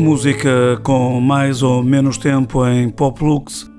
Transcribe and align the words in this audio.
Música 0.00 0.80
com 0.82 1.20
mais 1.20 1.62
ou 1.62 1.82
menos 1.82 2.16
tempo 2.16 2.66
em 2.66 2.88
Pop 2.88 3.22
Lux, 3.22 3.70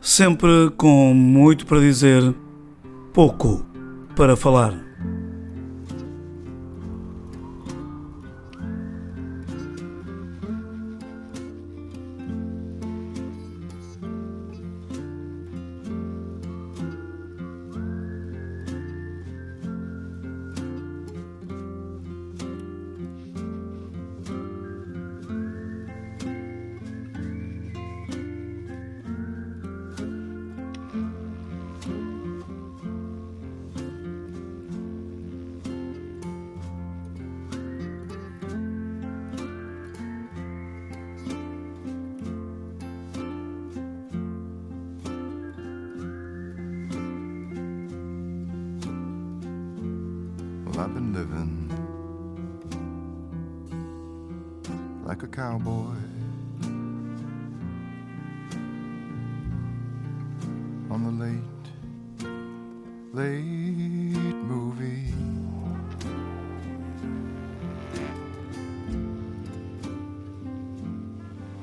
sempre 0.00 0.70
com 0.76 1.12
muito 1.12 1.66
para 1.66 1.80
dizer, 1.80 2.34
pouco 3.12 3.62
para 4.16 4.34
falar. 4.34 4.85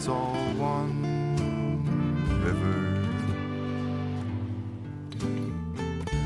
It's 0.00 0.08
all 0.08 0.32
one 0.56 0.96
river. 2.42 2.78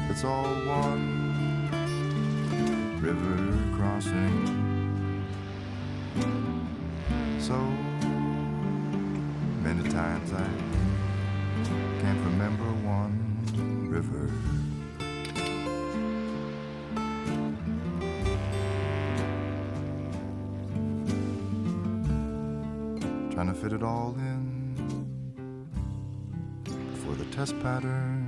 It's 0.08 0.22
all 0.22 0.44
one 0.44 1.04
river 3.02 3.36
crossing. 3.76 4.32
So 7.40 7.56
many 9.64 9.90
times 9.90 10.32
I 10.32 10.48
can't 12.00 12.24
remember 12.26 12.70
one 12.86 13.88
river. 13.90 14.30
To 23.44 23.52
fit 23.52 23.74
it 23.74 23.82
all 23.82 24.14
in 24.16 24.74
for 27.04 27.14
the 27.14 27.26
test 27.26 27.54
pattern 27.60 28.23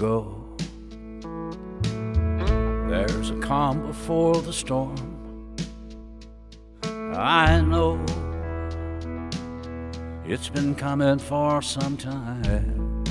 ago 0.00 0.34
there's 2.88 3.28
a 3.28 3.38
calm 3.40 3.86
before 3.86 4.40
the 4.40 4.52
storm. 4.52 4.96
I 7.14 7.60
know 7.60 8.02
it's 10.24 10.48
been 10.48 10.74
coming 10.74 11.18
for 11.18 11.60
some 11.60 11.98
time. 11.98 13.04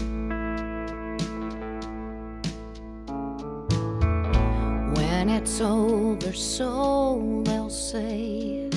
When 4.95 5.29
it's 5.29 5.61
over, 5.61 6.33
so 6.33 7.43
they'll 7.45 7.69
say 7.69 8.67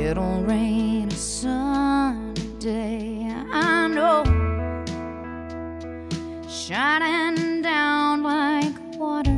it'll 0.00 0.42
rain 0.42 1.08
a 1.08 1.16
sunny 1.16 2.40
day. 2.60 3.17
Shining 6.68 7.62
down 7.62 8.22
like 8.22 8.74
water. 8.98 9.30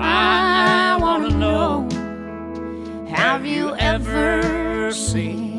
I 0.00 0.96
wanna 0.98 1.28
know, 1.28 1.86
have 3.06 3.44
you 3.44 3.74
ever 3.76 4.90
seen 4.92 5.49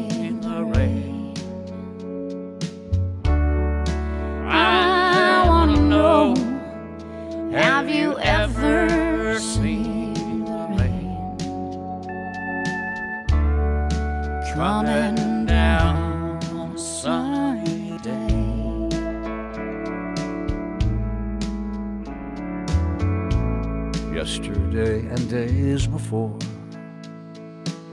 days 25.32 25.88
before, 25.88 26.38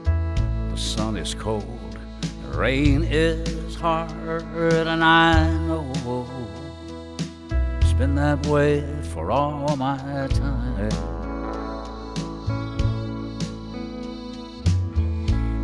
the 0.03 0.75
sun 0.75 1.15
is 1.15 1.33
cold, 1.33 1.97
the 2.43 2.57
rain 2.57 3.01
is 3.09 3.75
hard, 3.75 4.11
and 4.53 5.01
I 5.01 5.49
know 5.59 5.89
it's 7.79 7.93
been 7.93 8.15
that 8.15 8.45
way 8.47 8.83
for 9.13 9.31
all 9.31 9.77
my 9.77 10.27
time. 10.27 10.89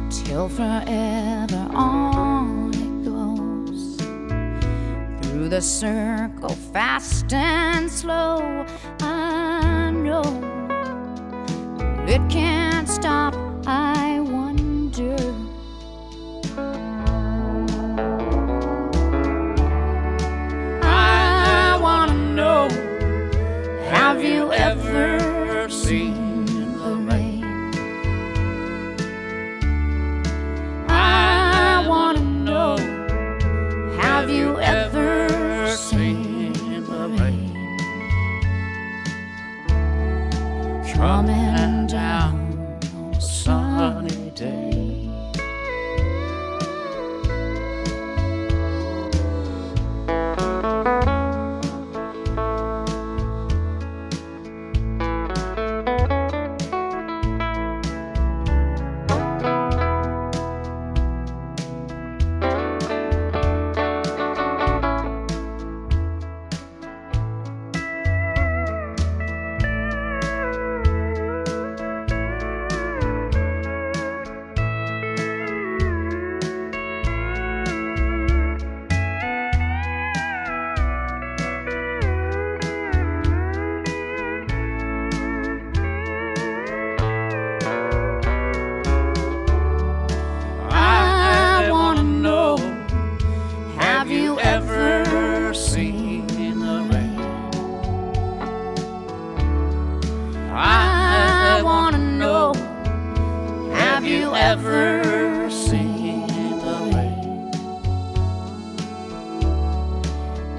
till 0.09 0.47
forever 0.47 1.67
on 1.73 2.71
it 2.73 3.03
goes 3.03 3.97
through 5.21 5.49
the 5.49 5.61
circle 5.61 6.55
fast 6.73 7.33
and 7.33 7.91
slow 7.91 8.65
i 9.01 9.91
know 9.91 10.44
it 12.07 12.29
can't 12.29 12.54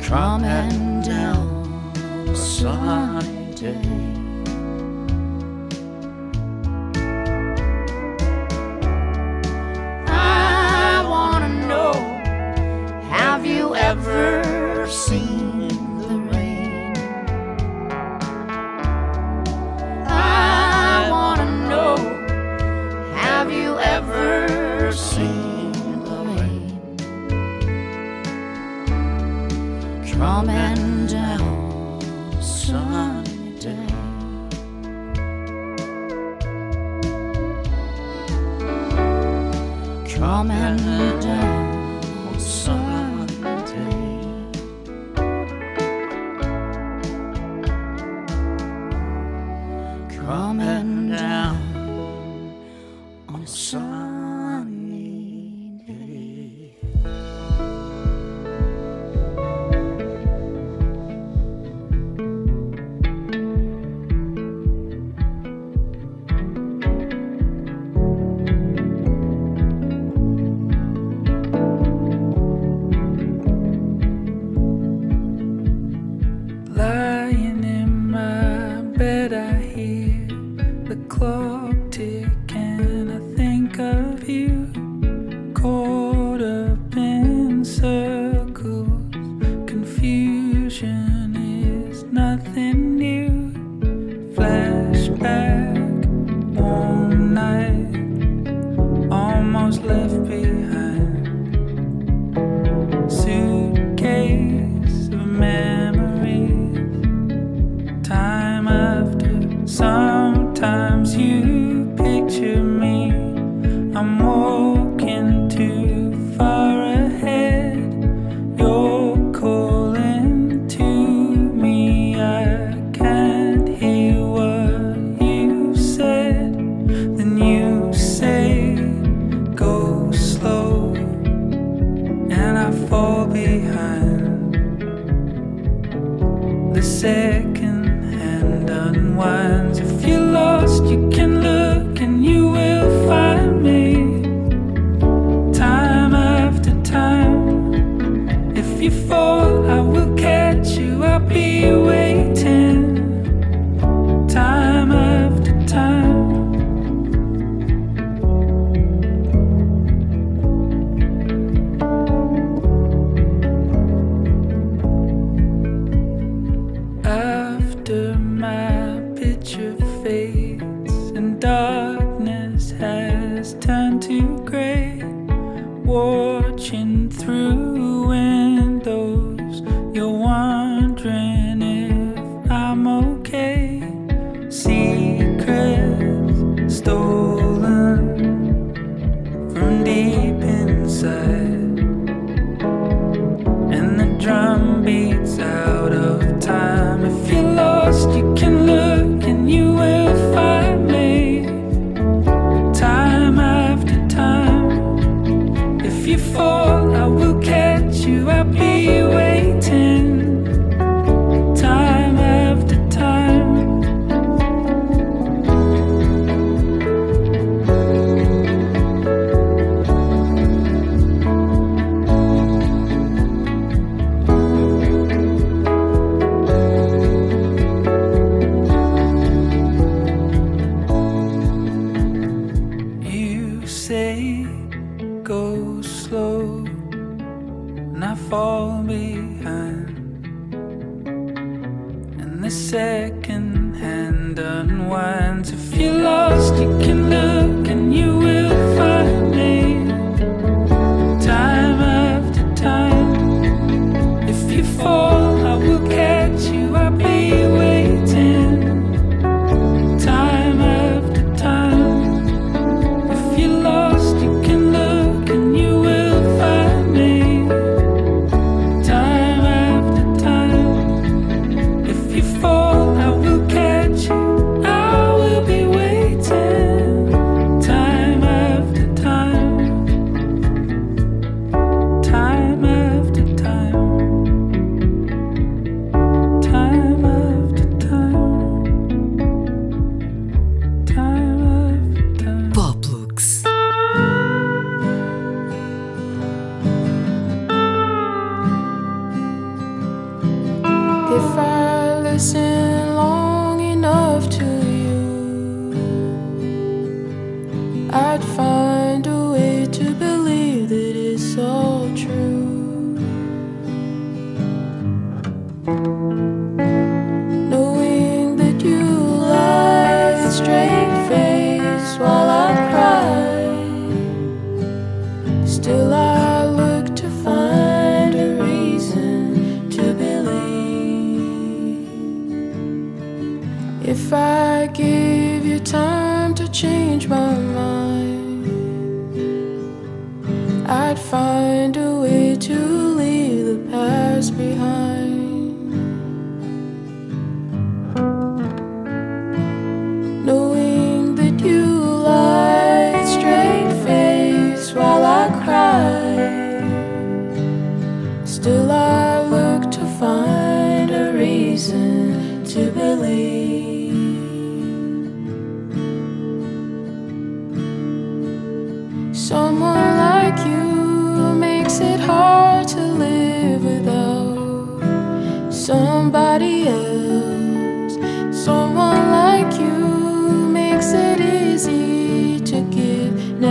Come 0.06 0.44
and 0.44 1.04
down 1.04 1.98
a 2.28 2.36
sunny 2.36 3.52
day. 3.56 4.25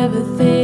Give, 0.07 0.54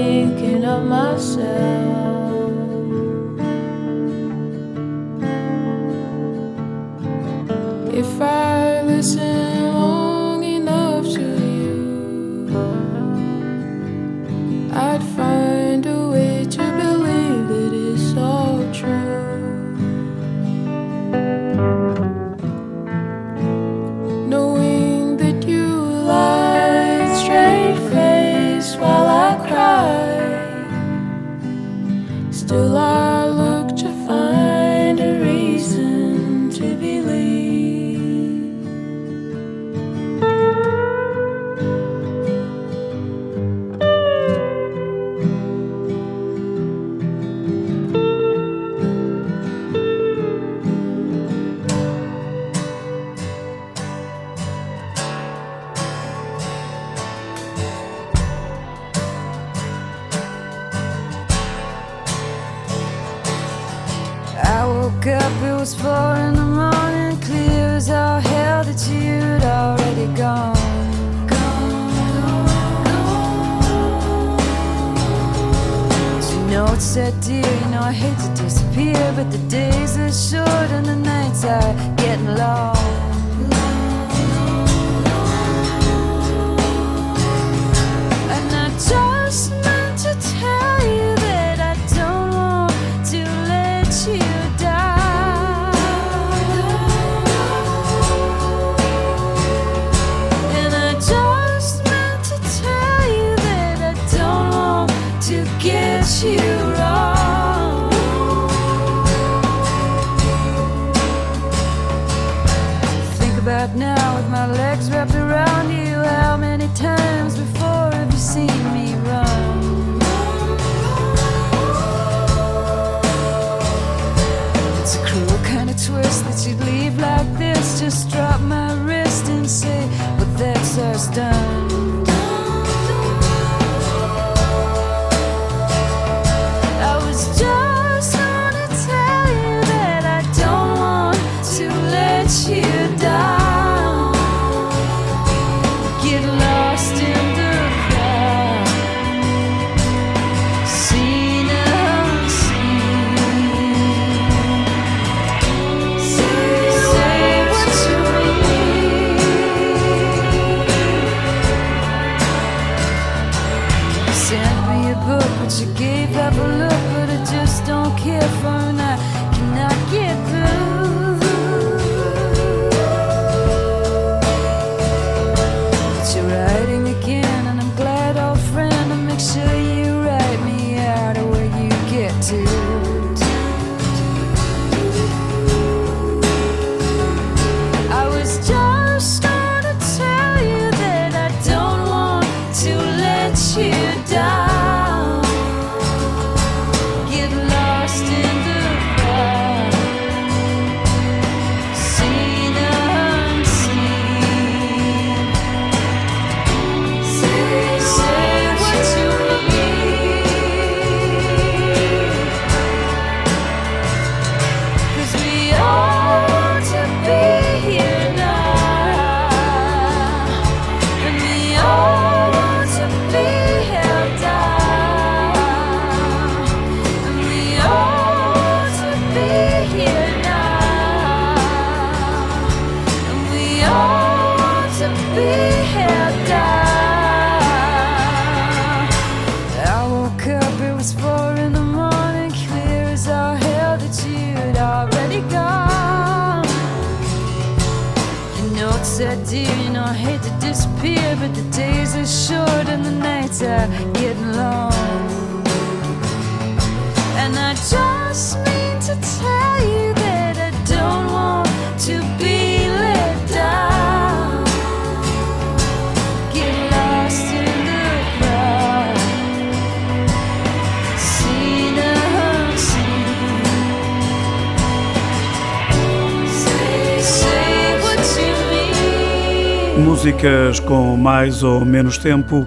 ou 281.44 281.66
menos 281.66 281.98
tempo 281.98 282.46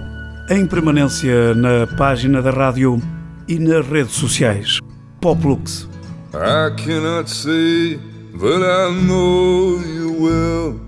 em 0.49 0.65
permanência 0.65 1.53
na 1.55 1.87
página 1.97 2.41
da 2.41 2.51
rádio 2.51 3.01
e 3.47 3.57
nas 3.59 3.87
redes 3.87 4.13
sociais. 4.13 4.79
Poplux. 5.21 5.87
I 6.33 6.69
cannot 6.75 7.29
say 7.29 7.99
that 8.39 8.63
I 8.63 8.91
know 9.07 9.79
you 9.81 10.15
well. 10.19 10.79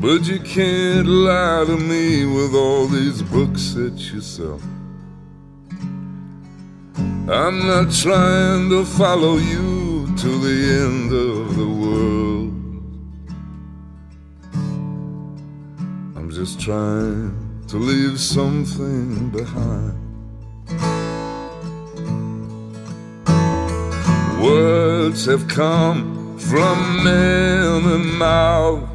But 0.00 0.26
you 0.26 0.40
can't 0.40 1.06
lie 1.06 1.64
to 1.66 1.76
me 1.76 2.24
with 2.24 2.54
all 2.54 2.86
these 2.86 3.22
books 3.22 3.74
that 3.74 3.98
you 4.12 4.22
sell. 4.22 4.58
I'm 7.28 7.66
not 7.66 7.92
trying 7.92 8.70
to 8.70 8.84
follow 8.84 9.36
you 9.36 10.06
to 10.16 10.28
the 10.40 10.84
end 10.84 11.12
of 11.12 11.54
the 11.54 11.66
world. 11.66 12.39
Just 16.40 16.58
trying 16.58 17.62
to 17.68 17.76
leave 17.76 18.18
something 18.18 19.28
behind. 19.28 19.92
Words 24.42 25.26
have 25.26 25.46
come 25.48 26.38
from 26.38 27.04
many 27.04 27.98
mouths. 28.16 28.88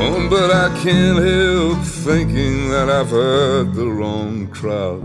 Oh, 0.00 0.26
but 0.30 0.50
I 0.50 0.68
can't 0.82 1.18
help 1.22 1.84
thinking 1.84 2.70
that 2.70 2.88
I've 2.88 3.10
heard 3.10 3.74
the 3.74 3.88
wrong 3.88 4.46
crowd. 4.46 5.02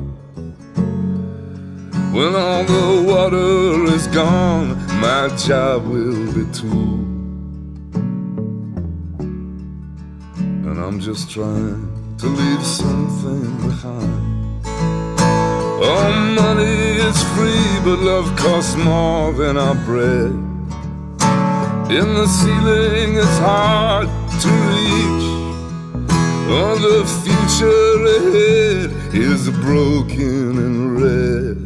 When 2.14 2.36
all 2.36 2.64
the 2.64 3.04
water 3.06 3.94
is 3.94 4.08
gone, 4.08 4.78
my 5.02 5.28
job 5.36 5.86
will 5.88 6.32
be 6.32 6.50
too. 6.54 7.09
And 10.80 10.88
I'm 10.88 11.00
just 11.02 11.30
trying 11.30 12.16
to 12.20 12.28
leave 12.28 12.66
something 12.66 13.68
behind. 13.68 14.66
Oh, 15.84 16.36
money 16.42 16.96
is 17.08 17.22
free, 17.34 17.80
but 17.84 18.00
love 18.00 18.34
costs 18.38 18.78
more 18.78 19.34
than 19.34 19.58
our 19.58 19.76
bread. 19.76 20.32
In 21.92 22.08
the 22.20 22.28
ceiling, 22.28 23.18
it's 23.18 23.40
hard 23.40 24.08
to 24.44 24.50
reach. 24.72 25.28
Oh, 26.48 26.78
the 26.88 27.04
future 27.24 28.06
ahead 28.18 28.90
is 29.14 29.50
broken 29.60 30.52
and 30.66 31.02
red. 31.04 31.58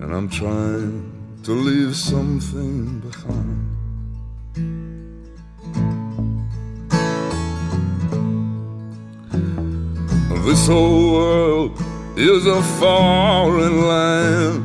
And 0.00 0.14
I'm 0.14 0.28
trying 0.28 1.10
to 1.42 1.50
leave 1.50 1.96
something 1.96 3.00
behind. 3.00 3.65
This 10.46 10.68
whole 10.68 11.12
world 11.12 11.82
is 12.16 12.46
a 12.46 12.62
foreign 12.78 13.88
land. 13.88 14.62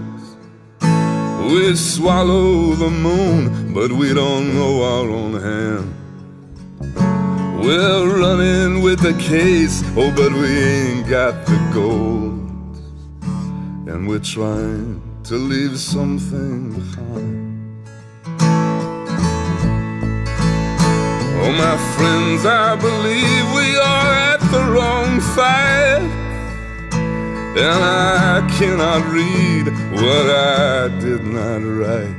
We 1.51 1.75
swallow 1.75 2.75
the 2.75 2.91
moon, 2.91 3.73
but 3.73 3.91
we 3.91 4.13
don't 4.13 4.53
know 4.53 4.83
our 4.83 5.09
own 5.09 5.33
hand. 5.41 5.91
We're 7.65 8.19
running 8.19 8.83
with 8.83 8.99
the 8.99 9.13
case, 9.13 9.81
oh, 9.97 10.13
but 10.15 10.31
we 10.31 10.49
ain't 10.49 11.07
got 11.09 11.47
the 11.47 11.57
gold. 11.73 12.77
And 13.89 14.07
we're 14.07 14.19
trying 14.19 15.01
to 15.23 15.33
leave 15.33 15.79
something 15.79 16.73
behind. 16.73 17.87
Oh, 21.41 21.51
my 21.65 21.77
friends, 21.95 22.45
I 22.45 22.75
believe 22.75 23.45
we 23.55 23.77
are 23.79 24.13
at 24.29 24.40
the 24.51 24.63
wrong 24.65 25.21
fight. 25.33 26.03
And 26.91 27.83
I 27.83 28.45
cannot 28.57 29.01
read 29.07 29.65
what 29.93 30.25
I 30.29 30.89
did 30.99 31.23
not 31.23 31.61
write. 31.79 32.17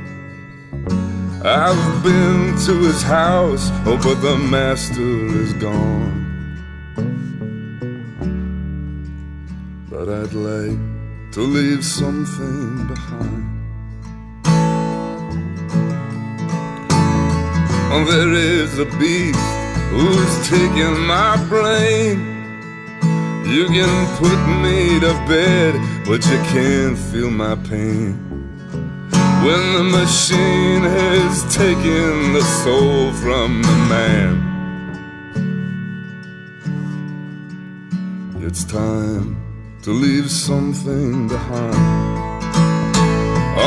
I've 1.45 2.03
been 2.03 2.57
to 2.65 2.73
his 2.87 3.03
house, 3.03 3.69
oh, 3.85 3.99
but 4.01 4.15
the 4.21 4.37
master 4.37 5.01
is 5.43 5.53
gone. 5.53 6.21
But 9.91 10.09
I'd 10.09 10.33
like 10.33 10.79
to 11.33 11.41
leave 11.41 11.85
something 11.85 12.87
behind. 12.87 13.43
Oh, 17.95 18.05
there 18.09 18.33
is 18.33 18.79
a 18.79 18.85
beast 18.97 19.62
who's 19.93 20.49
taking 20.49 20.97
my 21.05 21.37
brain. 21.47 22.17
You 23.45 23.67
can 23.67 23.93
put 24.17 24.39
me 24.63 24.99
to 24.99 25.13
bed, 25.27 25.73
but 26.07 26.25
you 26.25 26.37
can't 26.53 26.97
feel 26.97 27.29
my 27.29 27.55
pain. 27.69 28.17
When 29.45 29.63
the 29.77 29.83
machine 29.83 30.83
has 30.83 31.43
taken 31.53 32.33
the 32.33 32.41
soul 32.63 33.11
from 33.21 33.61
the 33.61 33.77
man, 33.93 34.33
it's 38.41 38.63
time 38.63 39.37
to 39.83 39.91
leave 39.91 40.31
something 40.31 41.27
behind. 41.27 42.43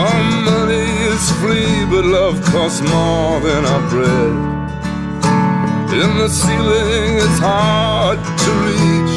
Our 0.00 0.22
money 0.50 0.88
is 1.12 1.30
free, 1.40 1.84
but 1.90 2.04
love 2.04 2.42
costs 2.46 2.80
more 2.80 3.38
than 3.40 3.64
our 3.64 3.90
bread. 3.90 4.55
In 5.96 6.18
the 6.18 6.28
ceiling, 6.28 7.16
it's 7.24 7.38
hard 7.38 8.18
to 8.42 8.50
reach. 8.66 9.16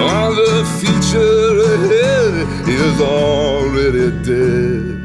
All 0.00 0.32
the 0.34 0.64
future 0.80 1.50
ahead 1.74 2.34
is 2.66 2.98
already 3.02 4.08
dead. 4.24 4.96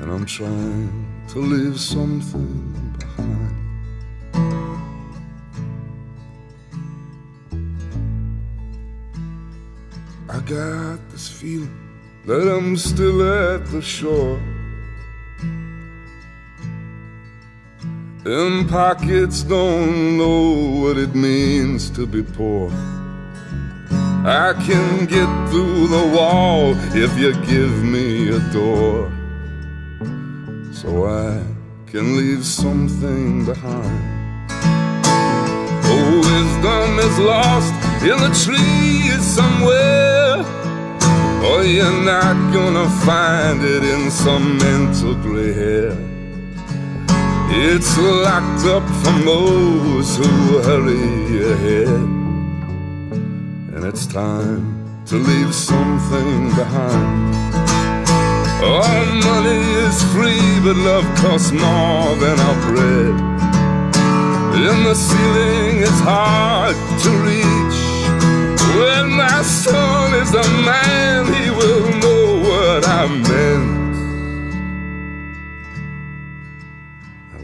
And 0.00 0.12
I'm 0.12 0.26
trying 0.26 0.92
to 1.28 1.38
leave 1.38 1.80
something 1.80 2.52
behind. 2.98 3.56
I 10.28 10.38
got 10.40 10.98
this 11.10 11.28
feeling 11.28 11.74
that 12.26 12.46
I'm 12.46 12.76
still 12.76 13.22
at 13.22 13.64
the 13.72 13.80
shore. 13.80 14.38
And 18.24 18.70
pockets 18.70 19.42
don't 19.42 20.16
know 20.16 20.80
what 20.80 20.96
it 20.96 21.12
means 21.12 21.90
to 21.90 22.06
be 22.06 22.22
poor. 22.22 22.70
I 24.24 24.54
can 24.64 25.06
get 25.06 25.26
through 25.50 25.88
the 25.88 26.12
wall 26.16 26.72
if 26.94 27.18
you 27.18 27.32
give 27.44 27.82
me 27.82 28.28
a 28.28 28.38
door. 28.52 29.10
So 30.72 31.06
I 31.06 31.42
can 31.86 32.16
leave 32.16 32.44
something 32.44 33.44
behind. 33.44 34.48
Oh, 35.84 36.14
wisdom 36.22 37.00
is 37.00 37.18
lost 37.18 37.74
in 38.04 38.18
the 38.18 38.30
trees 38.44 39.20
somewhere. 39.20 40.44
Oh, 41.44 41.64
you're 41.66 42.04
not 42.04 42.54
gonna 42.54 42.88
find 43.04 43.64
it 43.64 43.82
in 43.82 44.12
some 44.12 44.58
mental 44.58 45.16
gray 45.16 45.52
hair. 45.52 46.11
It's 47.54 47.98
locked 47.98 48.64
up 48.64 48.82
from 49.04 49.26
those 49.26 50.16
who 50.16 50.58
hurry 50.62 51.52
ahead. 51.52 52.00
And 53.74 53.84
it's 53.84 54.06
time 54.06 54.64
to 55.04 55.16
leave 55.16 55.54
something 55.54 56.48
behind. 56.56 57.34
All 58.64 59.04
money 59.30 59.60
is 59.84 60.02
free, 60.14 60.60
but 60.64 60.76
love 60.76 61.04
costs 61.18 61.52
more 61.52 62.16
than 62.24 62.40
our 62.40 62.58
bread. 62.72 63.14
In 64.54 64.84
the 64.84 64.94
ceiling, 64.94 65.82
it's 65.82 66.00
hard 66.00 66.74
to 67.04 67.10
reach. 67.28 67.80
When 68.80 69.10
my 69.10 69.42
son 69.42 70.14
is 70.14 70.32
a 70.32 70.48
man, 70.64 71.26
he 71.34 71.50
will 71.50 71.92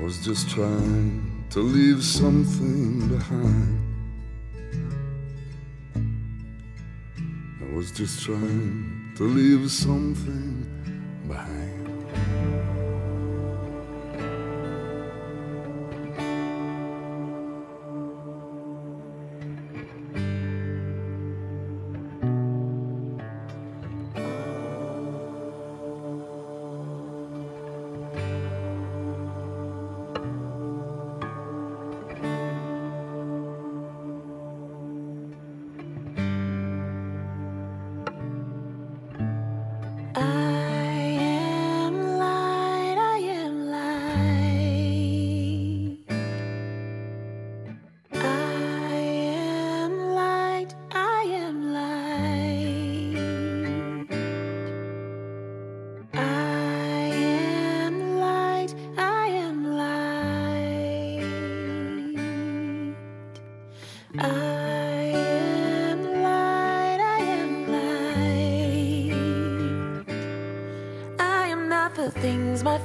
was 0.09 0.24
just 0.24 0.48
trying 0.48 1.44
to 1.50 1.61
leave 1.61 2.02
something 2.02 3.09
behind. 3.09 3.78
I 7.61 7.74
was 7.76 7.92
just 7.92 8.24
trying 8.24 9.12
to 9.16 9.24
leave 9.24 9.70
something 9.70 10.64
behind. 11.28 11.67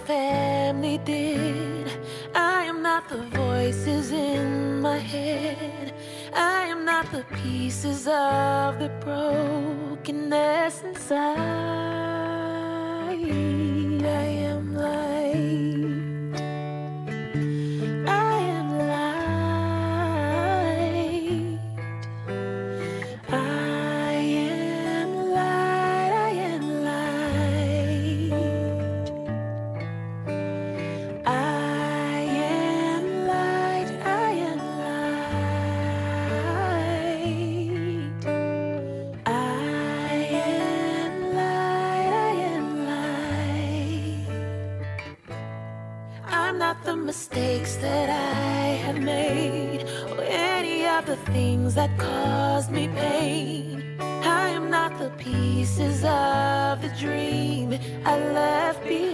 family 0.05 0.97
did. 0.99 1.87
I 2.35 2.63
am 2.63 2.81
not 2.81 3.09
the 3.09 3.23
voices 3.37 4.11
in 4.11 4.81
my 4.81 4.97
head. 4.97 5.93
I 6.33 6.65
am 6.65 6.85
not 6.85 7.11
the 7.11 7.23
pieces 7.43 8.07
of 8.07 8.72
mistakes 47.13 47.75
that 47.75 48.09
I 48.09 48.63
have 48.85 48.99
made 48.99 49.83
or 50.09 50.23
any 50.23 50.87
of 50.87 51.05
the 51.05 51.15
things 51.31 51.75
that 51.75 51.91
caused 51.99 52.71
me 52.71 52.87
pain. 52.87 53.97
I 53.99 54.49
am 54.49 54.71
not 54.71 54.97
the 54.97 55.11
pieces 55.11 55.97
of 56.03 56.81
the 56.81 56.91
dream 56.99 57.77
I 58.03 58.15
left 58.39 58.83
behind. 58.83 59.12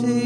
to 0.00 0.21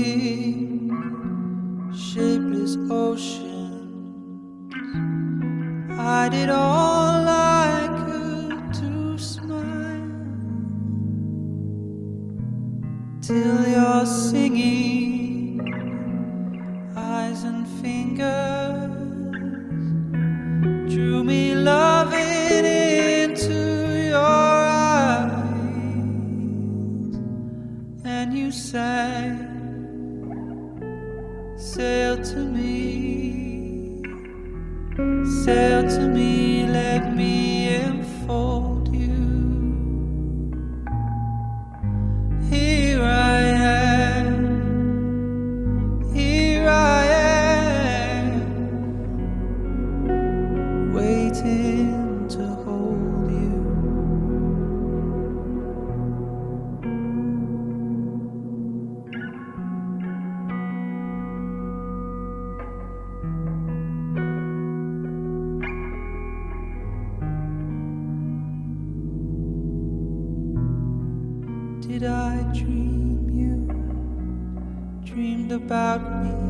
dream 72.58 73.28
you 73.38 73.54
dreamed 75.04 75.52
about 75.52 76.00
me. 76.24 76.45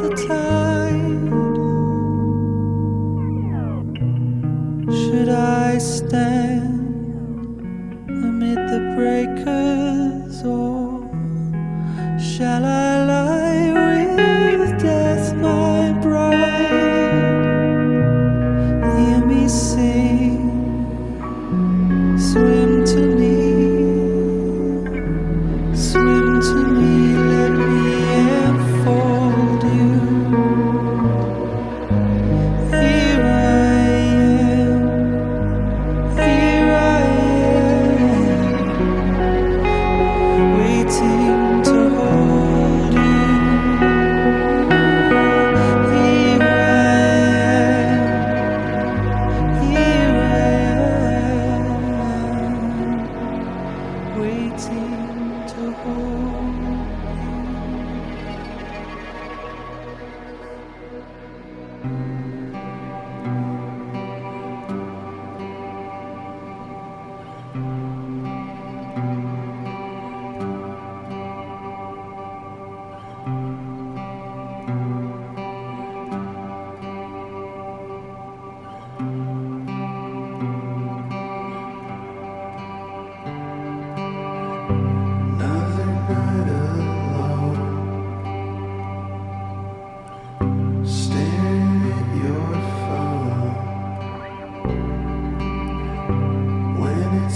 the 0.00 0.26
time. 0.26 0.43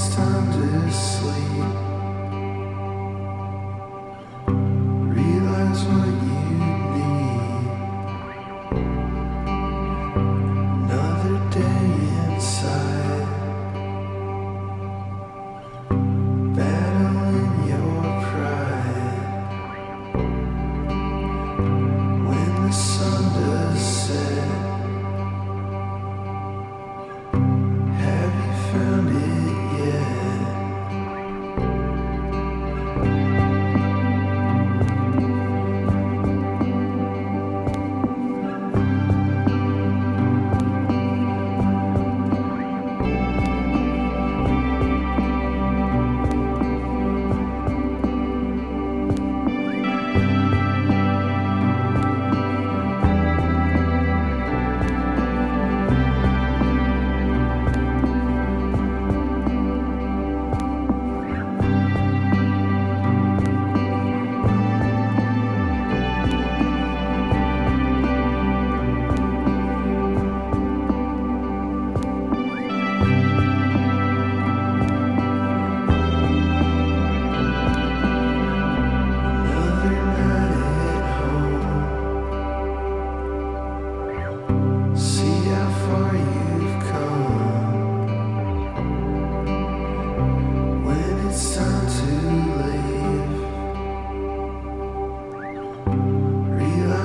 It's 0.01 0.15
time 0.15 0.53
to 0.53 0.93
sleep. 0.93 1.28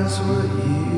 eyes 0.03 0.19
were 0.27 0.43
you. 0.43 0.92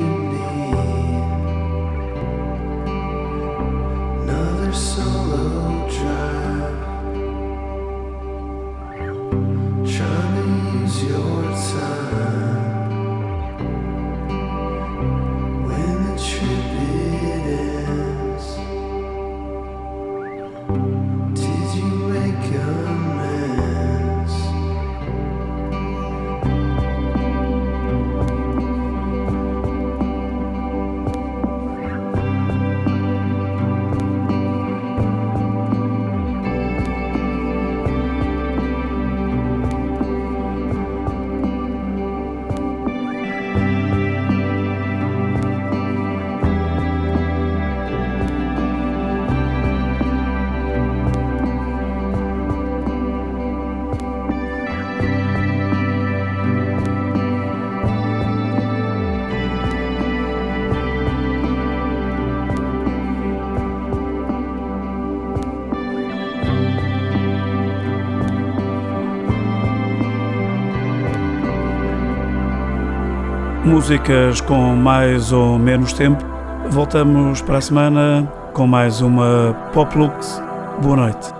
Músicas 73.76 74.40
com 74.40 74.74
mais 74.74 75.34
ou 75.34 75.60
menos 75.60 75.92
tempo. 75.92 76.24
Voltamos 76.70 77.42
para 77.42 77.58
a 77.58 77.62
semana 77.62 78.26
com 78.54 78.66
mais 78.66 79.02
uma 79.02 79.54
Pop 79.74 79.98
Lux. 79.98 80.42
Boa 80.82 80.96
noite. 80.96 81.35